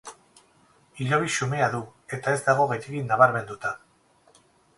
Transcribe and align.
Hilobi 1.01 1.29
xumea 1.35 1.67
du 1.73 1.81
eta 2.19 2.33
ez 2.39 2.41
dago 2.49 2.67
gehiegi 2.73 3.03
nabarmenduta. 3.13 3.77